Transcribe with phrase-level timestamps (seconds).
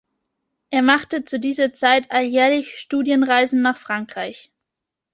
[0.71, 4.51] Er machte zu dieser Zeit alljährlich Studienreisen nach Frankreich.